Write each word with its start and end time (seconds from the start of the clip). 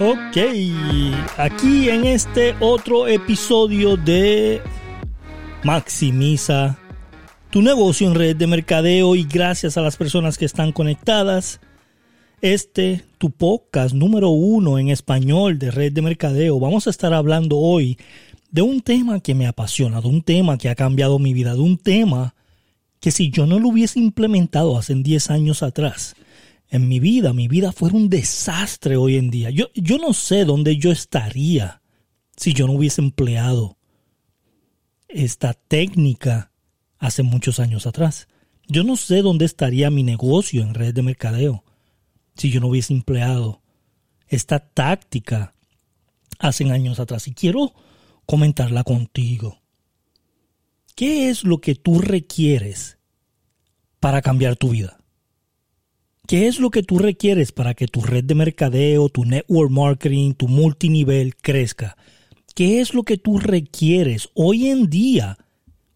Ok, 0.00 0.36
aquí 1.36 1.90
en 1.90 2.06
este 2.06 2.54
otro 2.60 3.08
episodio 3.08 3.96
de 3.96 4.62
Maximiza 5.64 6.78
tu 7.50 7.62
negocio 7.62 8.06
en 8.06 8.14
red 8.14 8.36
de 8.36 8.46
mercadeo 8.46 9.16
y 9.16 9.24
gracias 9.24 9.76
a 9.76 9.80
las 9.80 9.96
personas 9.96 10.36
que 10.36 10.44
están 10.44 10.72
conectadas. 10.72 11.60
Este, 12.40 13.04
tu 13.18 13.32
podcast 13.32 13.92
número 13.92 14.30
uno 14.30 14.78
en 14.78 14.90
español 14.90 15.58
de 15.58 15.72
red 15.72 15.92
de 15.92 16.02
mercadeo. 16.02 16.60
Vamos 16.60 16.86
a 16.86 16.90
estar 16.90 17.12
hablando 17.12 17.58
hoy 17.58 17.98
de 18.52 18.62
un 18.62 18.80
tema 18.80 19.18
que 19.18 19.34
me 19.34 19.48
apasiona, 19.48 20.00
de 20.00 20.06
un 20.06 20.22
tema 20.22 20.56
que 20.56 20.68
ha 20.68 20.76
cambiado 20.76 21.18
mi 21.18 21.32
vida, 21.32 21.54
de 21.54 21.60
un 21.60 21.78
tema 21.78 22.36
que 23.00 23.10
si 23.10 23.30
yo 23.30 23.44
no 23.44 23.58
lo 23.58 23.70
hubiese 23.70 23.98
implementado 23.98 24.78
hace 24.78 24.94
10 24.94 25.30
años 25.30 25.64
atrás, 25.64 26.14
en 26.70 26.86
mi 26.86 27.00
vida, 27.00 27.32
mi 27.32 27.48
vida 27.48 27.72
fuera 27.72 27.96
un 27.96 28.08
desastre 28.08 28.96
hoy 28.96 29.16
en 29.16 29.30
día. 29.30 29.50
Yo, 29.50 29.70
yo 29.74 29.98
no 29.98 30.14
sé 30.14 30.44
dónde 30.44 30.76
yo 30.76 30.92
estaría 30.92 31.82
si 32.36 32.52
yo 32.52 32.68
no 32.68 32.74
hubiese 32.74 33.00
empleado 33.00 33.78
esta 35.08 35.54
técnica 35.54 36.52
hace 37.00 37.24
muchos 37.24 37.58
años 37.58 37.88
atrás. 37.88 38.28
Yo 38.68 38.84
no 38.84 38.94
sé 38.94 39.22
dónde 39.22 39.44
estaría 39.44 39.90
mi 39.90 40.04
negocio 40.04 40.62
en 40.62 40.74
red 40.74 40.94
de 40.94 41.02
mercadeo 41.02 41.64
si 42.38 42.50
yo 42.50 42.60
no 42.60 42.68
hubiese 42.68 42.94
empleado 42.94 43.60
esta 44.28 44.60
táctica 44.60 45.54
hace 46.38 46.70
años 46.70 47.00
atrás. 47.00 47.28
Y 47.28 47.34
quiero 47.34 47.74
comentarla 48.24 48.84
contigo. 48.84 49.60
¿Qué 50.94 51.28
es 51.28 51.44
lo 51.44 51.60
que 51.60 51.74
tú 51.74 52.00
requieres 52.00 52.98
para 54.00 54.22
cambiar 54.22 54.56
tu 54.56 54.70
vida? 54.70 54.98
¿Qué 56.26 56.46
es 56.46 56.60
lo 56.60 56.70
que 56.70 56.82
tú 56.82 56.98
requieres 56.98 57.52
para 57.52 57.74
que 57.74 57.86
tu 57.86 58.02
red 58.02 58.24
de 58.24 58.34
mercadeo, 58.34 59.08
tu 59.08 59.24
network 59.24 59.70
marketing, 59.70 60.34
tu 60.34 60.46
multinivel 60.46 61.36
crezca? 61.36 61.96
¿Qué 62.54 62.80
es 62.80 62.92
lo 62.92 63.02
que 63.02 63.16
tú 63.16 63.38
requieres 63.38 64.28
hoy 64.34 64.68
en 64.68 64.90
día 64.90 65.38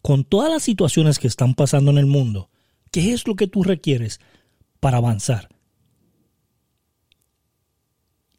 con 0.01 0.23
todas 0.23 0.51
las 0.51 0.63
situaciones 0.63 1.19
que 1.19 1.27
están 1.27 1.53
pasando 1.53 1.91
en 1.91 1.97
el 1.99 2.05
mundo? 2.05 2.49
¿Qué 2.91 3.13
es 3.13 3.27
lo 3.27 3.35
que 3.35 3.47
tú 3.47 3.63
requieres 3.63 4.19
para 4.79 4.97
avanzar? 4.97 5.52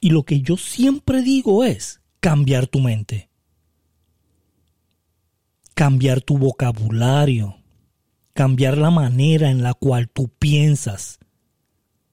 Y 0.04 0.10
lo 0.10 0.24
que 0.24 0.42
yo 0.42 0.58
siempre 0.58 1.22
digo 1.22 1.64
es 1.64 2.02
cambiar 2.20 2.66
tu 2.66 2.78
mente, 2.78 3.30
cambiar 5.72 6.20
tu 6.20 6.36
vocabulario, 6.36 7.56
cambiar 8.34 8.76
la 8.76 8.90
manera 8.90 9.48
en 9.48 9.62
la 9.62 9.72
cual 9.72 10.10
tú 10.10 10.28
piensas, 10.28 11.20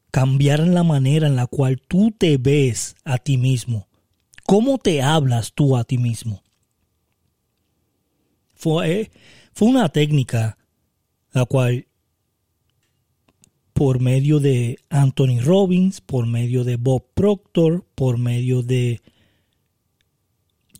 cambiar 0.09 0.61
la 0.61 0.83
manera 0.83 1.27
en 1.27 1.35
la 1.35 1.47
cual 1.47 1.81
tú 1.85 2.11
te 2.17 2.37
ves 2.37 2.95
a 3.03 3.17
ti 3.17 3.37
mismo. 3.37 3.89
¿Cómo 4.45 4.77
te 4.77 5.01
hablas 5.01 5.51
tú 5.51 5.75
a 5.75 5.83
ti 5.83 5.97
mismo? 5.97 6.43
Fue, 8.53 9.11
fue 9.51 9.67
una 9.67 9.89
técnica 9.89 10.57
la 11.33 11.43
cual 11.43 11.89
por 13.81 13.99
medio 13.99 14.39
de 14.39 14.77
Anthony 14.91 15.39
Robbins, 15.41 16.01
por 16.01 16.27
medio 16.27 16.63
de 16.63 16.75
Bob 16.75 17.03
Proctor, 17.15 17.83
por 17.95 18.19
medio 18.19 18.61
de 18.61 19.01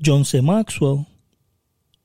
John 0.06 0.24
C. 0.24 0.44
Maxwell, 0.44 1.08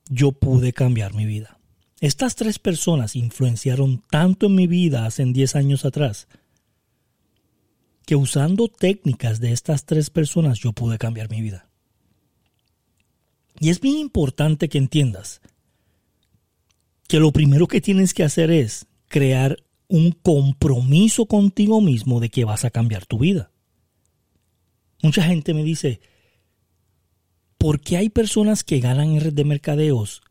yo 0.09 0.31
pude 0.31 0.73
cambiar 0.73 1.13
mi 1.13 1.27
vida. 1.27 1.59
Estas 2.01 2.35
tres 2.35 2.57
personas 2.57 3.15
influenciaron 3.15 4.01
tanto 4.09 4.47
en 4.47 4.55
mi 4.55 4.65
vida 4.65 5.05
hace 5.05 5.23
10 5.23 5.55
años 5.55 5.85
atrás 5.85 6.27
que 8.07 8.15
usando 8.15 8.67
técnicas 8.67 9.39
de 9.39 9.51
estas 9.51 9.85
tres 9.85 10.09
personas 10.09 10.57
yo 10.57 10.73
pude 10.73 10.97
cambiar 10.97 11.29
mi 11.29 11.41
vida. 11.41 11.69
Y 13.59 13.69
es 13.69 13.81
bien 13.81 13.97
importante 13.97 14.67
que 14.67 14.79
entiendas 14.79 15.41
que 17.07 17.19
lo 17.19 17.31
primero 17.31 17.67
que 17.67 17.81
tienes 17.81 18.15
que 18.15 18.23
hacer 18.23 18.49
es 18.49 18.87
crear 19.09 19.59
un 19.87 20.11
compromiso 20.11 21.25
contigo 21.25 21.81
mismo 21.81 22.19
de 22.19 22.29
que 22.29 22.45
vas 22.45 22.65
a 22.65 22.69
cambiar 22.69 23.05
tu 23.05 23.19
vida. 23.19 23.51
Mucha 25.01 25.23
gente 25.23 25.53
me 25.53 25.63
dice, 25.63 26.01
¿por 27.57 27.79
qué 27.79 27.97
hay 27.97 28.09
personas 28.09 28.63
que 28.63 28.79
ganan 28.79 29.11
en 29.11 29.21
red 29.21 29.33
de 29.33 29.45
mercadeos 29.45 30.21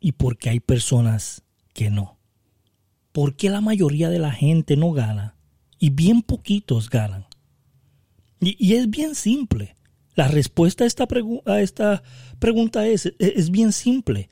y 0.00 0.12
por 0.12 0.38
qué 0.38 0.50
hay 0.50 0.60
personas 0.60 1.42
que 1.72 1.90
no? 1.90 2.18
¿Por 3.12 3.36
qué 3.36 3.50
la 3.50 3.60
mayoría 3.60 4.10
de 4.10 4.18
la 4.18 4.32
gente 4.32 4.76
no 4.76 4.92
gana 4.92 5.36
y 5.78 5.90
bien 5.90 6.22
poquitos 6.22 6.90
ganan. 6.90 7.26
Y, 8.40 8.74
es 8.74 8.90
bien 8.90 9.14
simple. 9.14 9.76
La 10.14 10.28
respuesta 10.28 10.84
a 10.84 10.86
esta, 10.86 11.06
a 11.46 11.60
esta 11.60 12.02
pregunta 12.38 12.86
es, 12.86 13.12
es 13.18 13.50
bien 13.50 13.72
simple. 13.72 14.30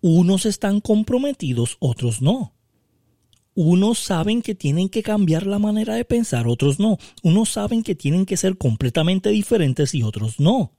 Unos 0.00 0.46
están 0.46 0.80
comprometidos, 0.80 1.76
otros 1.80 2.22
no. 2.22 2.54
Unos 3.56 4.00
saben 4.00 4.42
que 4.42 4.54
tienen 4.54 4.90
que 4.90 5.02
cambiar 5.02 5.46
la 5.46 5.58
manera 5.58 5.94
de 5.94 6.04
pensar, 6.04 6.46
otros 6.46 6.78
no. 6.78 6.98
Unos 7.22 7.48
saben 7.48 7.82
que 7.82 7.94
tienen 7.94 8.26
que 8.26 8.36
ser 8.36 8.58
completamente 8.58 9.30
diferentes 9.30 9.94
y 9.94 10.02
otros 10.02 10.38
no. 10.38 10.72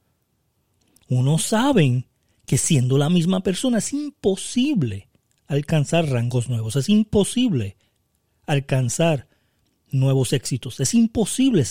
Unos 1.10 1.42
saben 1.42 2.06
que 2.46 2.60
siendo 2.60 3.00
la 3.00 3.10
misma 3.10 3.42
persona 3.42 3.80
es 3.80 3.94
imposible 3.94 5.10
alcanzar 5.48 6.08
rangos 6.08 6.50
nuevos, 6.50 6.76
es 6.76 6.88
imposible 6.88 7.78
alcanzar 8.46 9.28
nuevos 9.90 10.32
éxitos. 10.32 10.80
Es 10.80 10.94
imposible 10.94 11.66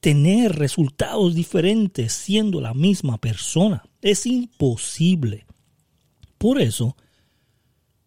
tener 0.00 0.56
resultados 0.56 1.34
diferentes 1.34 2.14
siendo 2.14 2.62
la 2.62 2.72
misma 2.72 3.18
persona. 3.18 3.82
Es 4.00 4.24
imposible. 4.24 5.44
Por 6.38 6.62
eso, 6.62 6.96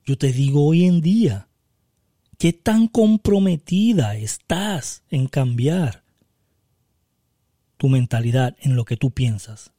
yo 0.04 0.18
te 0.18 0.34
digo 0.34 0.66
hoy 0.66 0.86
en 0.86 1.00
día, 1.00 1.48
¿qué 2.38 2.54
tan 2.54 2.88
comprometida 2.88 4.16
estás 4.16 5.04
en 5.10 5.28
cambiar 5.28 6.04
tu 7.78 7.90
mentalidad 7.90 8.56
en 8.62 8.76
lo 8.76 8.86
que 8.86 8.98
tú 8.98 9.12
piensas? 9.12 9.72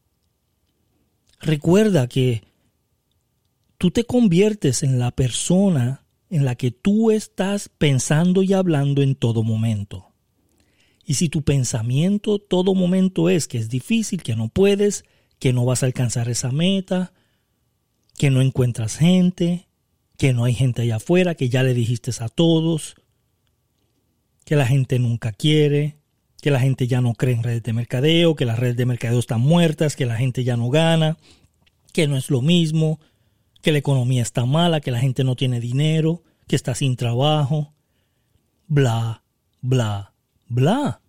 Recuerda 1.41 2.09
que 2.09 2.43
tú 3.79 3.91
te 3.91 4.05
conviertes 4.05 4.83
en 4.83 4.99
la 4.99 5.11
persona 5.11 6.05
en 6.31 6.45
la 6.45 6.55
que 6.55 6.71
tú 6.71 7.11
estás 7.11 7.69
pensando 7.69 8.43
y 8.43 8.55
hablando 8.55 9.03
en 9.03 9.15
todo 9.15 9.43
momento. 9.43 10.15
Y 11.05 11.15
si 11.15 11.29
tu 11.29 11.43
pensamiento 11.43 12.39
todo 12.39 12.75
momento 12.75 13.29
es 13.29 13.47
que 13.47 13.59
es 13.59 13.69
difícil, 13.69 14.23
que 14.23 14.37
no 14.37 14.49
puedes, 14.49 15.05
que 15.39 15.53
no 15.53 15.65
vas 15.65 15.83
a 15.83 15.87
alcanzar 15.87 16.29
esa 16.29 16.51
meta, 16.51 17.13
que 18.17 18.31
no 18.31 18.41
encuentras 18.41 18.97
gente, 18.97 19.69
que 20.17 20.33
no 20.33 20.45
hay 20.45 20.55
gente 20.55 20.83
allá 20.83 20.97
afuera, 20.97 21.35
que 21.35 21.49
ya 21.49 21.63
le 21.63 21.75
dijiste 21.75 22.11
a 22.21 22.29
todos, 22.29 22.95
que 24.45 24.57
la 24.57 24.67
gente 24.67 24.99
nunca 24.99 25.33
quiere, 25.33 25.97
que 26.41 26.51
la 26.51 26.61
gente 26.61 26.87
ya 26.87 27.01
no 27.01 27.15
cree 27.15 27.35
en 27.35 27.43
redes 27.43 27.63
de 27.63 27.73
mercadeo, 27.73 28.37
que 28.37 28.45
las 28.45 28.59
redes 28.59 28.77
de 28.77 28.87
mercadeo 28.87 29.19
están 29.19 29.41
muertas, 29.41 29.97
que 29.97 30.07
la 30.07 30.17
gente 30.17 30.45
ya 30.45 30.57
no 30.57 30.69
gana, 30.71 31.17
que 31.93 32.07
no 32.07 32.17
es 32.17 32.31
lo 32.31 32.43
mismo, 32.43 33.01
que 33.63 33.73
la 33.73 33.79
economía 33.79 34.23
está 34.23 34.45
mala, 34.45 34.81
que 34.81 34.91
la 34.91 35.01
gente 35.01 35.25
no 35.25 35.37
tiene 35.37 35.59
dinero, 35.59 36.23
que 36.47 36.57
está 36.57 36.75
sin 36.75 36.97
trabajo, 36.97 37.73
bla, 38.67 39.23
bla, 39.63 40.13
bla. 40.49 41.01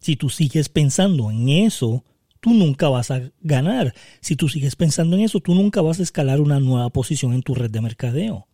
Si 0.00 0.16
tú 0.16 0.28
sigues 0.28 0.68
pensando 0.68 1.30
en 1.30 1.48
eso, 1.48 2.04
tú 2.44 2.52
nunca 2.52 2.90
vas 2.90 3.10
a 3.10 3.22
ganar. 3.40 3.94
Si 4.20 4.36
tú 4.36 4.50
sigues 4.50 4.76
pensando 4.76 5.16
en 5.16 5.22
eso, 5.22 5.40
tú 5.40 5.54
nunca 5.54 5.80
vas 5.80 5.98
a 5.98 6.02
escalar 6.02 6.42
una 6.42 6.60
nueva 6.60 6.90
posición 6.90 7.32
en 7.32 7.40
tu 7.40 7.54
red 7.54 7.70
de 7.70 7.80
mercadeo. 7.80 8.46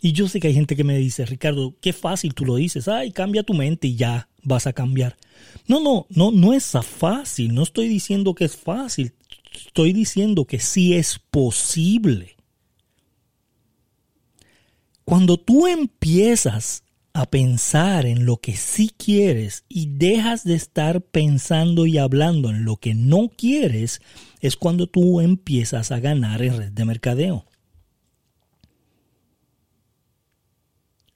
Y 0.00 0.12
yo 0.12 0.28
sé 0.28 0.40
que 0.40 0.48
hay 0.48 0.54
gente 0.54 0.74
que 0.74 0.82
me 0.82 0.96
dice, 0.96 1.26
Ricardo, 1.26 1.74
qué 1.82 1.92
fácil 1.92 2.32
tú 2.32 2.46
lo 2.46 2.56
dices, 2.56 2.88
ay, 2.88 3.12
cambia 3.12 3.42
tu 3.42 3.52
mente 3.52 3.88
y 3.88 3.96
ya 3.96 4.30
vas 4.42 4.66
a 4.66 4.72
cambiar. 4.72 5.18
No, 5.68 5.78
no, 5.78 6.06
no, 6.08 6.30
no 6.30 6.54
es 6.54 6.72
fácil, 6.82 7.54
no 7.54 7.64
estoy 7.64 7.86
diciendo 7.86 8.34
que 8.34 8.46
es 8.46 8.56
fácil, 8.56 9.12
estoy 9.54 9.92
diciendo 9.92 10.46
que 10.46 10.58
sí 10.58 10.94
es 10.94 11.20
posible. 11.30 12.34
Cuando 15.04 15.36
tú 15.36 15.66
empiezas 15.66 16.82
a 17.16 17.30
pensar 17.30 18.06
en 18.06 18.26
lo 18.26 18.38
que 18.38 18.56
sí 18.56 18.90
quieres 18.90 19.64
y 19.68 19.86
dejas 19.86 20.42
de 20.42 20.56
estar 20.56 21.00
pensando 21.00 21.86
y 21.86 21.96
hablando 21.96 22.50
en 22.50 22.64
lo 22.64 22.76
que 22.76 22.94
no 22.96 23.28
quieres, 23.28 24.02
es 24.40 24.56
cuando 24.56 24.88
tú 24.88 25.20
empiezas 25.20 25.92
a 25.92 26.00
ganar 26.00 26.42
en 26.42 26.56
red 26.58 26.72
de 26.72 26.84
mercadeo. 26.84 27.46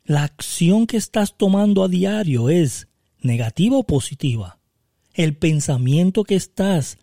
La 0.04 0.22
acción 0.22 0.86
que 0.86 0.96
estás 0.96 1.36
tomando 1.36 1.82
a 1.82 1.88
diario 1.88 2.48
es 2.48 2.86
negativa 3.20 3.76
o 3.76 3.82
positiva. 3.82 4.60
El 5.14 5.36
pensamiento 5.36 6.22
que 6.22 6.36
estás 6.36 6.96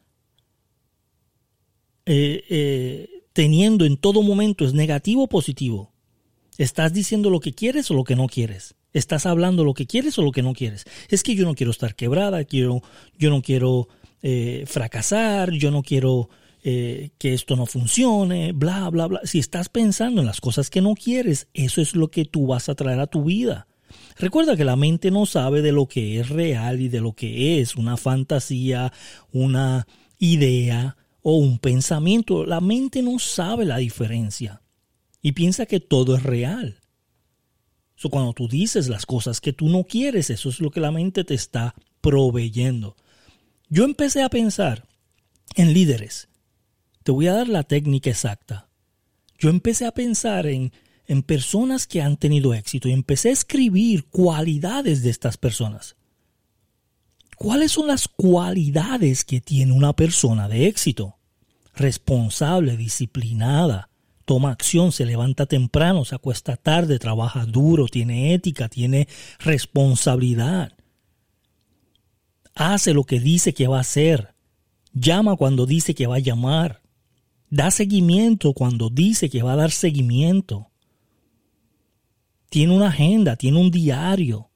eh, 2.06 2.46
eh, 2.50 3.10
teniendo 3.34 3.84
en 3.84 3.98
todo 3.98 4.24
momento 4.24 4.64
es 4.64 4.74
negativo 4.74 5.24
o 5.24 5.28
positivo. 5.28 5.92
¿Estás 6.58 6.94
diciendo 6.94 7.30
lo 7.30 7.42
que 7.42 7.52
quieres 7.52 7.92
o 7.92 7.94
lo 7.94 8.06
que 8.06 8.16
no 8.16 8.28
quieres? 8.28 8.74
¿Estás 8.96 9.28
hablando 9.28 9.64
lo 9.64 9.74
que 9.74 9.86
quieres 9.86 10.18
o 10.18 10.24
lo 10.24 10.32
que 10.32 10.42
no 10.42 10.54
quieres? 10.54 10.86
Es 11.10 11.22
que 11.22 11.36
yo 11.36 11.46
no 11.46 11.54
quiero 11.54 11.72
estar 11.72 11.96
quebrada, 11.96 12.44
quiero, 12.46 12.82
yo 13.18 13.30
no 13.30 13.42
quiero 13.42 13.88
eh, 14.24 14.64
fracasar, 14.66 15.52
yo 15.52 15.70
no 15.70 15.84
quiero 15.84 16.30
que 16.66 17.12
esto 17.22 17.56
no 17.56 17.68
funcione, 17.68 18.52
bla, 18.52 18.90
bla, 18.90 19.06
bla. 19.06 19.22
Si 19.24 19.38
estás 19.38 19.70
pensando 19.70 20.22
en 20.22 20.26
las 20.26 20.42
cosas 20.42 20.72
que 20.72 20.82
no 20.82 20.96
quieres, 20.96 21.48
eso 21.54 21.80
es 21.80 21.96
lo 21.96 22.10
que 22.10 22.26
tú 22.26 22.48
vas 22.48 22.70
a 22.70 22.74
traer 22.74 23.00
a 23.00 23.06
tu 23.06 23.26
vida. 23.26 23.68
Recuerda 24.18 24.56
que 24.56 24.66
la 24.66 24.76
mente 24.76 25.12
no 25.12 25.26
sabe 25.26 25.62
de 25.62 25.72
lo 25.72 25.88
que 25.88 26.20
es 26.20 26.30
real 26.30 26.82
y 26.82 26.90
de 26.90 27.02
lo 27.02 27.14
que 27.14 27.60
es 27.60 27.76
una 27.76 27.98
fantasía, 27.98 28.94
una 29.32 29.88
idea 30.20 30.98
o 31.22 31.38
un 31.38 31.60
pensamiento. 31.60 32.46
La 32.46 32.62
mente 32.62 33.02
no 33.02 33.20
sabe 33.20 33.66
la 33.66 33.78
diferencia 33.78 34.62
y 35.22 35.34
piensa 35.34 35.66
que 35.66 35.80
todo 35.80 36.16
es 36.16 36.24
real. 36.24 36.80
Cuando 38.10 38.34
tú 38.34 38.48
dices 38.48 38.88
las 38.88 39.06
cosas 39.06 39.42
que 39.42 39.54
tú 39.54 39.69
no 39.69 39.84
quieres, 39.84 40.30
eso 40.30 40.50
es 40.50 40.60
lo 40.60 40.72
que 40.72 40.80
la 40.80 40.92
mente 40.92 41.24
te 41.24 41.34
está 41.34 41.75
proveyendo. 42.02 42.96
Yo 43.69 43.84
empecé 43.84 44.24
a 44.24 44.30
pensar 44.30 44.88
en 45.56 45.74
líderes. 45.74 46.28
Te 47.04 47.12
voy 47.12 47.28
a 47.28 47.34
dar 47.34 47.48
la 47.48 47.63
técnica 47.63 48.10
exacta. 48.10 48.68
Yo 49.38 49.50
empecé 49.50 49.86
a 49.86 49.92
pensar 49.92 50.48
en 50.48 50.72
en 51.07 51.24
personas 51.24 51.88
que 51.88 52.02
han 52.02 52.18
tenido 52.18 52.54
éxito 52.54 52.88
y 52.88 52.92
empecé 52.92 53.30
a 53.30 53.34
escribir 53.34 54.06
cualidades 54.06 55.04
de 55.04 55.10
estas 55.10 55.38
personas. 55.38 55.96
¿Cuáles 57.38 57.74
son 57.74 57.88
las 57.88 58.08
cualidades 58.08 59.24
que 59.24 59.42
tiene 59.42 59.74
una 59.74 59.94
persona 59.94 60.48
de 60.48 60.68
éxito? 60.68 61.18
Responsable, 61.75 62.78
disciplinada, 62.78 63.90
toma 64.25 64.51
acción, 64.51 64.92
se 64.92 65.06
levanta 65.06 65.45
temprano, 65.45 66.04
se 66.04 66.16
acuesta 66.16 66.57
tarde, 66.57 67.00
trabaja 67.00 67.45
duro, 67.45 67.88
tiene 67.88 68.33
ética, 68.33 68.68
tiene 68.68 69.07
responsabilidad. 69.39 70.74
Hace 72.54 72.94
lo 72.94 73.04
que 73.04 73.19
dice 73.19 73.54
que 73.54 73.68
va 73.68 73.77
a 73.77 73.81
hacer. 73.81 74.33
Llama 74.94 75.36
cuando 75.36 75.66
dice 75.66 75.94
que 75.94 76.07
va 76.07 76.16
a 76.16 76.19
llamar. 76.19 76.81
Da 77.50 77.72
seguimiento 77.72 78.54
cuando 78.54 78.89
dice 78.89 79.30
que 79.30 79.44
va 79.44 79.54
a 79.54 79.57
dar 79.57 79.72
seguimiento 79.72 80.72
tiene 82.56 82.74
una 82.74 82.88
agenda, 82.88 83.36
tiene 83.36 83.60
un 83.60 83.69
diario. 83.69 84.50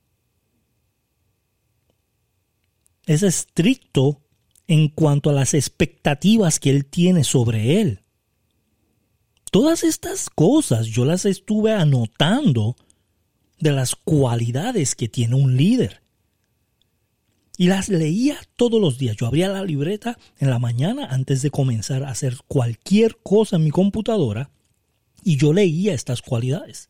Es 3.05 3.23
estricto 3.23 4.21
en 4.67 4.87
cuanto 4.87 5.29
a 5.29 5.33
las 5.33 5.53
expectativas 5.53 6.61
que 6.61 6.69
él 6.69 6.85
tiene 6.85 7.25
sobre 7.25 7.81
él. 7.81 8.05
Todas 9.51 9.83
estas 9.83 10.29
cosas 10.29 10.87
yo 10.87 11.05
las 11.05 11.25
estuve 11.25 11.73
anotando 11.73 12.75
de 13.59 13.71
las 13.71 13.95
cualidades 13.95 14.95
que 14.95 15.07
tiene 15.07 15.35
un 15.35 15.57
líder. 15.57 16.01
Y 17.57 17.67
las 17.67 17.89
leía 17.89 18.37
todos 18.55 18.79
los 18.79 18.97
días. 18.97 19.17
Yo 19.17 19.27
abría 19.27 19.49
la 19.49 19.63
libreta 19.63 20.17
en 20.37 20.49
la 20.49 20.59
mañana 20.59 21.07
antes 21.09 21.41
de 21.41 21.51
comenzar 21.51 22.03
a 22.03 22.09
hacer 22.09 22.37
cualquier 22.47 23.17
cosa 23.21 23.57
en 23.57 23.65
mi 23.65 23.71
computadora 23.71 24.51
y 25.23 25.35
yo 25.35 25.51
leía 25.51 25.93
estas 25.93 26.21
cualidades 26.21 26.89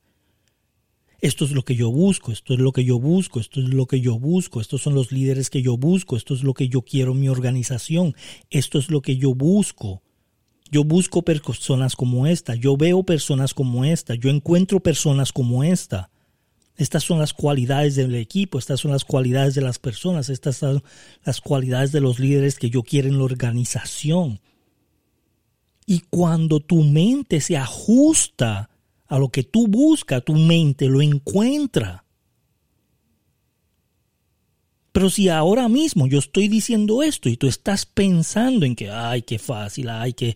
esto 1.22 1.46
es 1.46 1.52
lo 1.52 1.64
que 1.64 1.76
yo 1.76 1.92
busco, 1.92 2.32
esto 2.32 2.54
es 2.54 2.60
lo 2.60 2.72
que 2.72 2.86
yo 2.86 3.00
busco, 3.00 3.40
esto 3.40 3.60
es 3.60 3.70
lo 3.70 3.86
que 3.88 4.00
yo 4.00 4.18
busco, 4.18 4.62
estos 4.62 4.82
son 4.82 4.94
los 4.96 5.12
líderes 5.12 5.50
que 5.50 5.62
yo 5.62 5.78
busco, 5.78 6.16
esto 6.16 6.34
es 6.34 6.44
lo 6.44 6.54
que 6.54 6.70
yo 6.70 6.82
quiero 6.82 7.12
en 7.12 7.20
mi 7.20 7.30
organización, 7.30 8.16
esto 8.50 8.80
es 8.80 8.90
lo 8.90 9.02
que 9.02 9.18
yo 9.18 9.34
busco. 9.36 10.02
Yo 10.72 10.84
busco 10.84 11.24
personas 11.24 11.96
como 11.96 12.28
esta, 12.28 12.56
yo 12.56 12.78
veo 12.78 13.04
personas 13.04 13.54
como 13.54 13.86
esta, 13.86 14.16
yo 14.16 14.30
encuentro 14.30 14.80
personas 14.80 15.32
como 15.34 15.64
esta. 15.64 16.12
Estas 16.78 17.04
son 17.04 17.20
las 17.20 17.34
cualidades 17.34 17.96
del 17.96 18.16
equipo, 18.16 18.58
estas 18.58 18.80
son 18.80 18.92
las 18.92 19.04
cualidades 19.04 19.54
de 19.56 19.62
las 19.62 19.80
personas, 19.80 20.30
estas 20.30 20.58
son 20.58 20.82
las 21.26 21.42
cualidades 21.42 21.92
de 21.92 22.00
los 22.00 22.20
líderes 22.20 22.58
que 22.58 22.70
yo 22.70 22.84
quiero 22.84 23.10
en 23.10 23.18
la 23.18 23.26
organización. 23.26 24.40
Y 25.86 26.02
cuando 26.10 26.60
tu 26.60 26.84
mente 26.84 27.42
se 27.42 27.58
ajusta 27.58 28.70
a 29.08 29.20
lo 29.20 29.30
que 29.30 29.44
tú 29.44 29.68
buscas, 29.68 30.24
tu 30.24 30.36
mente 30.36 30.88
lo 30.88 31.02
encuentra. 31.02 32.06
Pero 34.92 35.10
si 35.10 35.30
ahora 35.30 35.68
mismo 35.70 36.08
yo 36.08 36.20
estoy 36.20 36.48
diciendo 36.48 37.04
esto 37.04 37.30
y 37.30 37.38
tú 37.38 37.48
estás 37.48 37.86
pensando 37.86 38.66
en 38.66 38.76
que, 38.76 38.90
ay, 38.90 39.22
qué 39.22 39.38
fácil, 39.38 39.90
ay, 39.90 40.14
qué, 40.14 40.36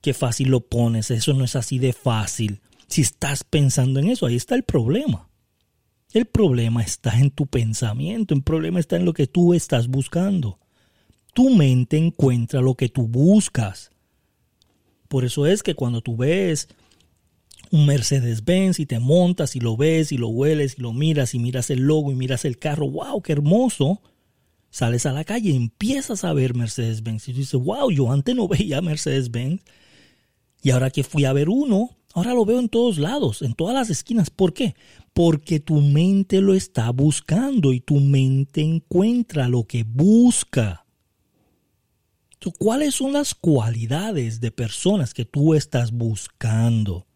qué 0.00 0.12
fácil 0.12 0.48
lo 0.48 0.60
pones, 0.60 1.10
eso 1.10 1.34
no 1.34 1.44
es 1.44 1.56
así 1.56 1.78
de 1.78 1.92
fácil. 1.92 2.60
Si 2.88 3.00
estás 3.00 3.44
pensando 3.44 4.00
en 4.00 4.08
eso, 4.08 4.26
ahí 4.26 4.36
está 4.36 4.54
el 4.54 4.64
problema. 4.64 5.28
El 6.12 6.26
problema 6.26 6.82
está 6.82 7.18
en 7.18 7.30
tu 7.30 7.46
pensamiento, 7.46 8.34
el 8.34 8.42
problema 8.42 8.80
está 8.80 8.96
en 8.96 9.04
lo 9.04 9.14
que 9.14 9.26
tú 9.26 9.54
estás 9.54 9.88
buscando. 9.88 10.58
Tu 11.32 11.48
mente 11.48 11.96
encuentra 11.96 12.60
lo 12.60 12.74
que 12.74 12.90
tú 12.90 13.08
buscas. 13.08 13.90
Por 15.08 15.24
eso 15.24 15.46
es 15.46 15.62
que 15.62 15.74
cuando 15.74 16.02
tú 16.02 16.16
ves 16.16 16.68
un 17.72 17.86
Mercedes-Benz 17.86 18.80
y 18.80 18.86
te 18.86 18.98
montas 18.98 19.56
y 19.56 19.60
lo 19.60 19.78
ves 19.78 20.12
y 20.12 20.18
lo 20.18 20.28
hueles 20.28 20.76
y 20.78 20.82
lo 20.82 20.92
miras 20.92 21.34
y 21.34 21.38
miras 21.38 21.70
el 21.70 21.80
logo 21.80 22.12
y 22.12 22.14
miras 22.14 22.44
el 22.44 22.58
carro, 22.58 22.88
wow, 22.88 23.22
qué 23.22 23.32
hermoso. 23.32 24.02
Sales 24.70 25.06
a 25.06 25.12
la 25.12 25.24
calle 25.24 25.50
y 25.50 25.56
empiezas 25.56 26.24
a 26.24 26.34
ver 26.34 26.54
Mercedes-Benz 26.54 27.28
y 27.28 27.32
tú 27.32 27.38
dices, 27.38 27.60
wow, 27.60 27.90
yo 27.90 28.12
antes 28.12 28.36
no 28.36 28.46
veía 28.48 28.82
Mercedes-Benz 28.82 29.62
y 30.62 30.70
ahora 30.70 30.90
que 30.90 31.02
fui 31.02 31.24
a 31.24 31.32
ver 31.32 31.48
uno, 31.48 31.96
ahora 32.12 32.34
lo 32.34 32.44
veo 32.44 32.60
en 32.60 32.68
todos 32.68 32.98
lados, 32.98 33.40
en 33.40 33.54
todas 33.54 33.74
las 33.74 33.88
esquinas. 33.88 34.28
¿Por 34.28 34.52
qué? 34.52 34.74
Porque 35.14 35.58
tu 35.58 35.80
mente 35.80 36.42
lo 36.42 36.54
está 36.54 36.90
buscando 36.90 37.72
y 37.72 37.80
tu 37.80 38.00
mente 38.00 38.60
encuentra 38.60 39.48
lo 39.48 39.64
que 39.64 39.82
busca. 39.84 40.84
¿Cuáles 42.58 42.96
son 42.96 43.14
las 43.14 43.34
cualidades 43.34 44.40
de 44.40 44.50
personas 44.50 45.14
que 45.14 45.24
tú 45.24 45.54
estás 45.54 45.90
buscando? 45.90 47.06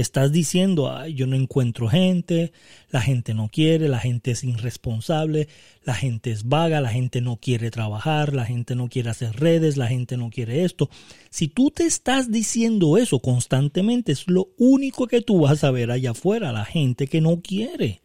Estás 0.00 0.30
diciendo, 0.30 0.92
Ay, 0.92 1.14
yo 1.14 1.26
no 1.26 1.34
encuentro 1.34 1.88
gente, 1.88 2.52
la 2.88 3.00
gente 3.00 3.34
no 3.34 3.48
quiere, 3.48 3.88
la 3.88 3.98
gente 3.98 4.30
es 4.30 4.44
irresponsable, 4.44 5.48
la 5.82 5.94
gente 5.94 6.30
es 6.30 6.44
vaga, 6.44 6.80
la 6.80 6.90
gente 6.90 7.20
no 7.20 7.38
quiere 7.38 7.72
trabajar, 7.72 8.32
la 8.32 8.44
gente 8.44 8.76
no 8.76 8.88
quiere 8.88 9.10
hacer 9.10 9.34
redes, 9.40 9.76
la 9.76 9.88
gente 9.88 10.16
no 10.16 10.30
quiere 10.30 10.62
esto. 10.64 10.88
Si 11.30 11.48
tú 11.48 11.72
te 11.72 11.84
estás 11.84 12.30
diciendo 12.30 12.96
eso 12.96 13.18
constantemente, 13.18 14.12
es 14.12 14.28
lo 14.28 14.50
único 14.56 15.08
que 15.08 15.20
tú 15.20 15.40
vas 15.40 15.64
a 15.64 15.72
ver 15.72 15.90
allá 15.90 16.12
afuera, 16.12 16.52
la 16.52 16.64
gente 16.64 17.08
que 17.08 17.20
no 17.20 17.40
quiere. 17.40 18.00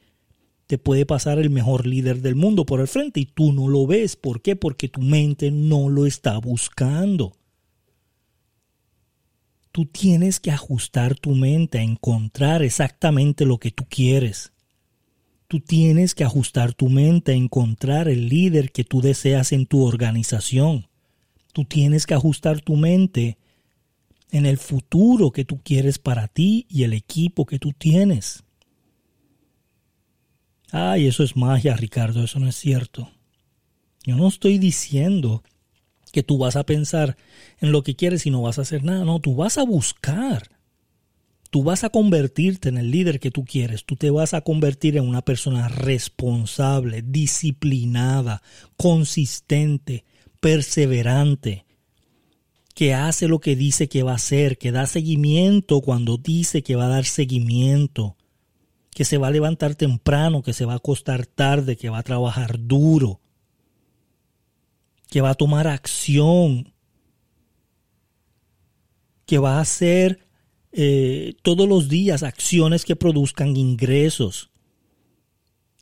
Te 0.66 0.80
puede 0.80 1.06
pasar 1.06 1.38
el 1.38 1.52
mejor 1.52 1.86
líder 1.86 2.24
del 2.24 2.34
mundo 2.34 2.66
por 2.66 2.82
el 2.82 2.88
frente 2.88 3.20
y 3.20 3.28
tú 3.28 3.54
no 3.54 3.68
lo 3.68 3.86
ves. 3.86 4.16
¿Por 4.16 4.42
qué? 4.42 4.56
Porque 4.56 4.90
tu 4.90 5.02
mente 5.02 5.52
no 5.52 5.90
lo 5.90 6.08
está 6.08 6.40
buscando. 6.40 7.34
Tú 9.74 9.88
tienes 9.88 10.40
que 10.40 10.52
ajustar 10.52 11.16
tu 11.16 11.32
mente 11.32 11.80
a 11.80 11.82
encontrar 11.82 12.62
exactamente 12.62 13.44
lo 13.44 13.58
que 13.58 13.72
tú 13.72 13.88
quieres. 13.90 14.54
Tú 15.48 15.62
tienes 15.62 16.14
que 16.14 16.24
ajustar 16.24 16.76
tu 16.76 16.90
mente 16.90 17.32
a 17.32 17.36
encontrar 17.36 18.08
el 18.08 18.30
líder 18.30 18.72
que 18.72 18.84
tú 18.84 19.02
deseas 19.02 19.52
en 19.52 19.66
tu 19.66 19.84
organización. 19.84 20.90
Tú 21.54 21.66
tienes 21.66 22.06
que 22.06 22.14
ajustar 22.14 22.62
tu 22.62 22.76
mente 22.76 23.40
en 24.30 24.46
el 24.46 24.60
futuro 24.60 25.32
que 25.32 25.44
tú 25.44 25.60
quieres 25.64 25.98
para 25.98 26.28
ti 26.28 26.68
y 26.70 26.84
el 26.84 26.94
equipo 26.94 27.48
que 27.48 27.58
tú 27.58 27.74
tienes. 27.74 28.44
Ay, 30.72 31.08
eso 31.08 31.24
es 31.24 31.36
magia, 31.36 31.76
Ricardo, 31.76 32.24
eso 32.24 32.38
no 32.38 32.48
es 32.48 32.56
cierto. 32.56 33.10
Yo 34.04 34.16
no 34.18 34.28
estoy 34.28 34.60
diciendo 34.60 35.44
que 36.14 36.22
tú 36.22 36.38
vas 36.38 36.56
a 36.56 36.64
pensar 36.64 37.18
en 37.60 37.72
lo 37.72 37.82
que 37.82 37.96
quieres 37.96 38.28
y 38.28 38.30
no 38.30 38.44
vas 38.44 38.60
a 38.60 38.62
hacer 38.62 38.84
nada. 38.84 39.04
No, 39.04 39.20
tú 39.20 39.36
vas 39.36 39.58
a 39.58 39.64
buscar. 39.64 40.48
Tú 41.50 41.64
vas 41.64 41.84
a 41.84 41.90
convertirte 41.90 42.70
en 42.70 42.78
el 42.78 42.92
líder 42.92 43.20
que 43.20 43.32
tú 43.32 43.44
quieres. 43.46 43.84
Tú 43.84 43.96
te 43.96 44.12
vas 44.12 44.36
a 44.36 44.42
convertir 44.42 44.96
en 44.96 45.08
una 45.08 45.24
persona 45.24 45.68
responsable, 45.70 47.02
disciplinada, 47.02 48.44
consistente, 48.78 50.06
perseverante, 50.40 51.66
que 52.76 52.94
hace 52.94 53.28
lo 53.28 53.40
que 53.40 53.56
dice 53.56 53.90
que 53.90 54.04
va 54.04 54.12
a 54.12 54.16
hacer, 54.16 54.60
que 54.60 54.72
da 54.72 54.86
seguimiento 54.86 55.82
cuando 55.82 56.18
dice 56.18 56.62
que 56.62 56.76
va 56.76 56.86
a 56.86 56.90
dar 56.90 57.06
seguimiento, 57.06 58.18
que 58.92 59.04
se 59.04 59.18
va 59.18 59.30
a 59.30 59.32
levantar 59.32 59.74
temprano, 59.74 60.44
que 60.44 60.54
se 60.54 60.66
va 60.66 60.74
a 60.74 60.78
acostar 60.78 61.26
tarde, 61.26 61.76
que 61.76 61.90
va 61.90 61.98
a 61.98 62.04
trabajar 62.04 62.60
duro, 62.60 63.20
que 65.14 65.22
va 65.22 65.30
a 65.30 65.36
tomar 65.36 65.68
acción, 65.68 66.74
que 69.28 69.38
va 69.38 69.58
a 69.58 69.62
hacer 69.62 70.26
eh, 70.72 71.36
todos 71.44 71.70
los 71.70 71.88
días 71.88 72.24
acciones 72.24 72.84
que 72.84 72.96
produzcan 72.96 73.56
ingresos, 73.56 74.50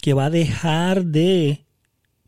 que 0.01 0.13
va 0.13 0.25
a 0.25 0.29
dejar 0.29 1.05
de 1.05 1.63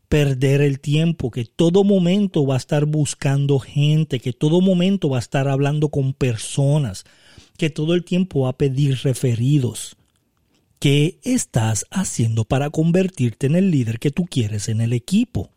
perder 0.08 0.62
el 0.62 0.80
tiempo, 0.80 1.30
que 1.30 1.44
todo 1.44 1.84
momento 1.84 2.46
va 2.46 2.54
a 2.54 2.56
estar 2.56 2.86
buscando 2.86 3.58
gente, 3.58 4.18
que 4.18 4.32
todo 4.32 4.62
momento 4.62 5.10
va 5.10 5.18
a 5.18 5.20
estar 5.20 5.46
hablando 5.46 5.90
con 5.90 6.14
personas, 6.14 7.04
que 7.58 7.68
todo 7.68 7.92
el 7.92 8.02
tiempo 8.02 8.44
va 8.44 8.48
a 8.48 8.56
pedir 8.56 9.00
referidos. 9.02 9.98
¿Qué 10.78 11.20
estás 11.22 11.84
haciendo 11.90 12.46
para 12.46 12.70
convertirte 12.70 13.46
en 13.46 13.56
el 13.56 13.70
líder 13.70 13.98
que 13.98 14.10
tú 14.10 14.24
quieres 14.24 14.70
en 14.70 14.80
el 14.80 14.94
equipo? 14.94 15.53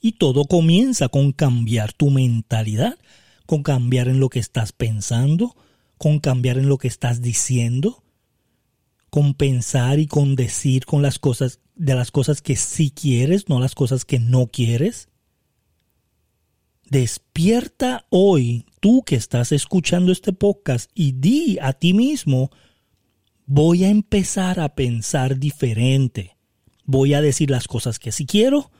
Y 0.00 0.12
todo 0.12 0.44
comienza 0.44 1.08
con 1.08 1.32
cambiar 1.32 1.92
tu 1.92 2.10
mentalidad, 2.10 2.98
con 3.46 3.62
cambiar 3.62 4.08
en 4.08 4.20
lo 4.20 4.28
que 4.28 4.38
estás 4.38 4.72
pensando, 4.72 5.56
con 5.98 6.20
cambiar 6.20 6.56
en 6.56 6.68
lo 6.68 6.78
que 6.78 6.88
estás 6.88 7.20
diciendo, 7.20 8.02
con 9.10 9.34
pensar 9.34 9.98
y 9.98 10.06
con 10.06 10.36
decir 10.36 10.86
con 10.86 11.02
las 11.02 11.18
cosas 11.18 11.60
de 11.74 11.94
las 11.94 12.10
cosas 12.10 12.42
que 12.42 12.56
sí 12.56 12.90
quieres, 12.90 13.48
no 13.48 13.58
las 13.58 13.74
cosas 13.74 14.04
que 14.04 14.18
no 14.18 14.46
quieres. 14.46 15.08
Despierta 16.88 18.06
hoy, 18.10 18.66
tú 18.80 19.02
que 19.02 19.16
estás 19.16 19.52
escuchando 19.52 20.12
este 20.12 20.32
podcast, 20.32 20.90
y 20.94 21.12
di 21.12 21.58
a 21.60 21.72
ti 21.72 21.94
mismo, 21.94 22.50
voy 23.46 23.84
a 23.84 23.88
empezar 23.88 24.60
a 24.60 24.74
pensar 24.74 25.38
diferente. 25.38 26.36
Voy 26.84 27.14
a 27.14 27.20
decir 27.20 27.50
las 27.50 27.66
cosas 27.66 27.98
que 27.98 28.12
sí 28.12 28.26
quiero, 28.26 28.70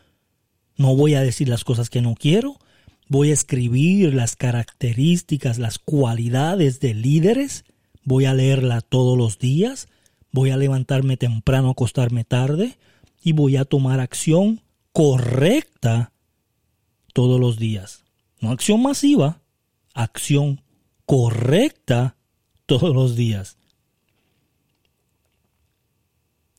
no 0.81 0.97
voy 0.97 1.13
a 1.13 1.21
decir 1.21 1.47
las 1.47 1.63
cosas 1.63 1.91
que 1.91 2.01
no 2.01 2.15
quiero, 2.15 2.59
voy 3.07 3.29
a 3.29 3.35
escribir 3.35 4.15
las 4.15 4.35
características, 4.35 5.59
las 5.59 5.79
cualidades 5.79 6.81
de 6.81 6.95
líderes, 6.95 7.67
voy 8.03 8.25
a 8.25 8.33
leerla 8.33 8.81
todos 8.81 9.19
los 9.19 9.39
días, 9.39 9.89
voy 10.33 10.49
a 10.49 10.57
levantarme 10.57 11.19
temprano, 11.19 11.69
acostarme 11.69 12.25
tarde 12.25 12.79
y 13.23 13.33
voy 13.33 13.59
a 13.59 13.67
tomar 13.67 14.01
acción 14.01 14.63
correcta 14.95 16.15
todos 17.13 17.39
los 17.39 17.59
días. 17.59 18.07
No 18.41 18.51
acción 18.51 18.81
masiva, 18.81 19.43
acción 19.93 20.63
correcta 21.05 22.17
todos 22.65 22.95
los 22.95 23.17
días. 23.17 23.59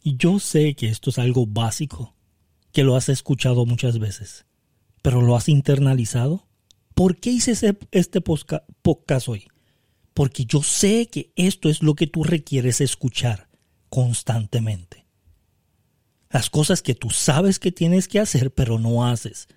Y 0.03 0.15
yo 0.17 0.37
sé 0.37 0.75
que 0.75 0.89
esto 0.89 1.09
es 1.09 1.17
algo 1.17 1.47
básico, 1.47 2.13
que 2.71 2.83
lo 2.83 2.95
has 2.95 3.09
escuchado 3.09 3.65
muchas 3.65 3.99
veces, 3.99 4.45
pero 5.01 5.21
lo 5.21 5.35
has 5.35 5.49
internalizado. 5.49 6.47
¿Por 6.93 7.17
qué 7.17 7.31
hice 7.31 7.77
este 7.91 8.21
podcast 8.21 9.27
hoy? 9.27 9.47
Porque 10.13 10.45
yo 10.45 10.61
sé 10.61 11.07
que 11.07 11.31
esto 11.35 11.69
es 11.69 11.81
lo 11.81 11.95
que 11.95 12.07
tú 12.07 12.23
requieres 12.23 12.81
escuchar 12.81 13.49
constantemente. 13.89 15.05
Las 16.29 16.49
cosas 16.49 16.81
que 16.81 16.95
tú 16.95 17.09
sabes 17.09 17.59
que 17.59 17.71
tienes 17.71 18.07
que 18.07 18.19
hacer 18.19 18.53
pero 18.53 18.79
no 18.79 19.05
haces. 19.05 19.47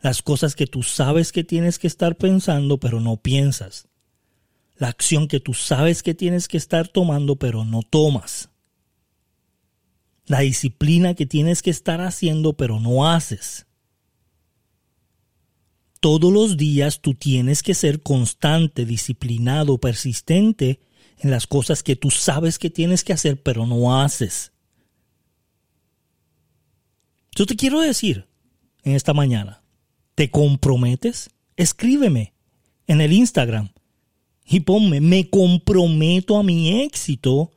Las 0.00 0.22
cosas 0.22 0.54
que 0.54 0.66
tú 0.66 0.84
sabes 0.84 1.32
que 1.32 1.42
tienes 1.42 1.78
que 1.78 1.88
estar 1.88 2.16
pensando 2.16 2.78
pero 2.78 3.00
no 3.00 3.16
piensas. 3.16 3.88
La 4.76 4.88
acción 4.88 5.26
que 5.26 5.40
tú 5.40 5.54
sabes 5.54 6.04
que 6.04 6.14
tienes 6.14 6.46
que 6.46 6.56
estar 6.56 6.86
tomando 6.86 7.36
pero 7.36 7.64
no 7.64 7.82
tomas. 7.82 8.50
La 10.28 10.40
disciplina 10.40 11.14
que 11.14 11.26
tienes 11.26 11.62
que 11.62 11.70
estar 11.70 12.00
haciendo 12.00 12.52
pero 12.52 12.78
no 12.78 13.08
haces. 13.08 13.66
Todos 16.00 16.32
los 16.32 16.56
días 16.56 17.00
tú 17.00 17.14
tienes 17.14 17.62
que 17.62 17.74
ser 17.74 18.02
constante, 18.02 18.84
disciplinado, 18.84 19.78
persistente 19.78 20.80
en 21.18 21.30
las 21.30 21.46
cosas 21.46 21.82
que 21.82 21.96
tú 21.96 22.10
sabes 22.10 22.58
que 22.58 22.70
tienes 22.70 23.02
que 23.02 23.12
hacer, 23.12 23.42
pero 23.42 23.66
no 23.66 23.98
haces. 24.00 24.52
Yo 27.34 27.46
te 27.46 27.56
quiero 27.56 27.80
decir 27.80 28.28
en 28.84 28.94
esta 28.94 29.14
mañana, 29.14 29.62
¿te 30.14 30.30
comprometes? 30.30 31.30
Escríbeme 31.56 32.34
en 32.86 33.00
el 33.00 33.12
Instagram 33.12 33.70
y 34.44 34.60
ponme, 34.60 35.00
me 35.00 35.28
comprometo 35.28 36.36
a 36.36 36.42
mi 36.42 36.82
éxito 36.82 37.50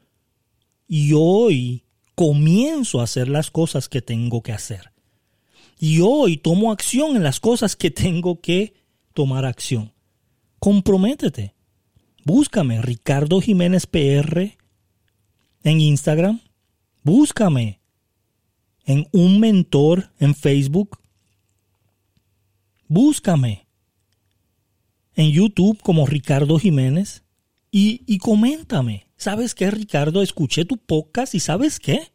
y 0.88 1.14
hoy 1.14 1.86
comienzo 2.22 3.02
a 3.02 3.06
hacer 3.06 3.28
las 3.28 3.50
cosas 3.50 3.90
que 3.90 4.00
tengo 4.00 4.44
que 4.44 4.52
hacer. 4.52 4.92
Y 5.80 6.02
hoy 6.02 6.38
tomo 6.38 6.72
acción 6.72 7.16
en 7.16 7.24
las 7.24 7.40
cosas 7.40 7.76
que 7.76 7.90
tengo 8.06 8.42
que 8.42 8.76
tomar 9.16 9.44
acción. 9.44 9.92
Comprométete. 10.60 11.56
Búscame 12.24 12.80
Ricardo 12.84 13.42
Jiménez 13.42 13.88
PR 13.88 14.56
en 15.64 15.82
Instagram. 15.82 16.42
Búscame 17.02 17.80
en 18.86 19.08
un 19.12 19.40
mentor 19.40 20.12
en 20.20 20.36
Facebook. 20.36 21.00
Búscame 22.88 23.66
en 25.16 25.32
YouTube 25.32 25.82
como 25.82 26.06
Ricardo 26.06 26.60
Jiménez 26.60 27.24
y, 27.72 28.18
coméntame. 28.18 29.08
¿Sabes 29.16 29.56
qué, 29.56 29.72
Ricardo? 29.72 30.22
Escuché 30.22 30.66
tu 30.66 30.78
podcast 30.78 31.34
y 31.36 31.40
¿sabes 31.40 31.80
qué? 31.80 32.12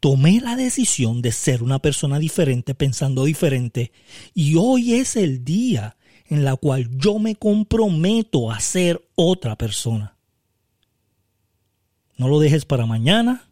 Tomé 0.00 0.40
la 0.40 0.56
decisión 0.56 1.20
de 1.20 1.30
ser 1.30 1.62
una 1.62 1.78
persona 1.78 2.18
diferente, 2.18 2.74
pensando 2.74 3.24
diferente, 3.24 3.92
y 4.34 4.56
hoy 4.56 4.94
es 4.94 5.16
el 5.16 5.44
día 5.44 5.96
en 6.26 6.44
la 6.44 6.56
cual 6.56 6.88
yo 6.96 7.18
me 7.18 7.36
comprometo 7.36 8.50
a 8.50 8.60
ser 8.60 9.06
otra 9.14 9.56
persona. 9.56 10.16
No 12.16 12.28
lo 12.28 12.40
dejes 12.40 12.64
para 12.64 12.86
mañana, 12.86 13.50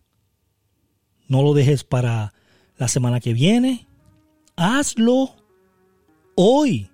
no 1.29 1.43
lo 1.43 1.53
dejes 1.53 1.85
para 1.85 2.33
la 2.77 2.89
semana 2.89 3.21
que 3.21 3.35
viene, 3.35 3.87
hazlo 4.57 5.35
hoy. 6.35 6.91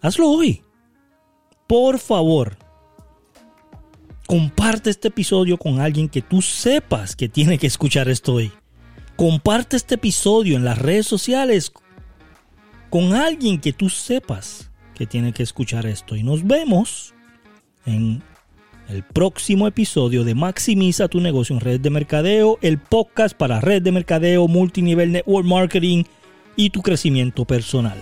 Hazlo 0.00 0.30
hoy. 0.30 0.63
Por 1.66 1.98
favor, 1.98 2.58
comparte 4.26 4.90
este 4.90 5.08
episodio 5.08 5.56
con 5.56 5.80
alguien 5.80 6.08
que 6.08 6.22
tú 6.22 6.42
sepas 6.42 7.16
que 7.16 7.28
tiene 7.28 7.58
que 7.58 7.66
escuchar 7.66 8.08
esto 8.08 8.34
hoy. 8.34 8.52
Comparte 9.16 9.76
este 9.76 9.94
episodio 9.94 10.56
en 10.56 10.64
las 10.64 10.78
redes 10.78 11.06
sociales 11.06 11.72
con 12.90 13.14
alguien 13.14 13.60
que 13.60 13.72
tú 13.72 13.88
sepas 13.88 14.70
que 14.94 15.06
tiene 15.06 15.32
que 15.32 15.42
escuchar 15.42 15.86
esto. 15.86 16.16
Y 16.16 16.22
nos 16.22 16.46
vemos 16.46 17.14
en 17.86 18.22
el 18.88 19.02
próximo 19.02 19.66
episodio 19.66 20.24
de 20.24 20.34
Maximiza 20.34 21.08
tu 21.08 21.20
negocio 21.20 21.54
en 21.54 21.60
red 21.60 21.80
de 21.80 21.90
mercadeo, 21.90 22.58
el 22.60 22.78
podcast 22.78 23.36
para 23.36 23.60
red 23.60 23.82
de 23.82 23.92
mercadeo, 23.92 24.48
multinivel 24.48 25.12
network 25.12 25.46
marketing 25.46 26.04
y 26.56 26.70
tu 26.70 26.82
crecimiento 26.82 27.44
personal. 27.44 27.98